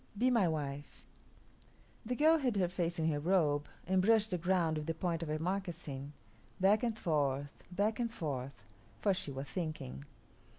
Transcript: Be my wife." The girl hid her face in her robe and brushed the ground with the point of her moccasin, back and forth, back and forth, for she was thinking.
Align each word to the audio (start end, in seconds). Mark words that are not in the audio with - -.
Be 0.17 0.31
my 0.31 0.47
wife." 0.47 1.05
The 2.03 2.15
girl 2.15 2.39
hid 2.39 2.55
her 2.55 2.67
face 2.69 2.97
in 2.97 3.07
her 3.11 3.19
robe 3.19 3.67
and 3.85 4.01
brushed 4.01 4.31
the 4.31 4.39
ground 4.39 4.77
with 4.79 4.87
the 4.87 4.95
point 4.95 5.21
of 5.21 5.29
her 5.29 5.37
moccasin, 5.37 6.13
back 6.59 6.81
and 6.81 6.97
forth, 6.97 7.61
back 7.71 7.99
and 7.99 8.11
forth, 8.11 8.63
for 8.99 9.13
she 9.13 9.29
was 9.29 9.45
thinking. 9.45 10.03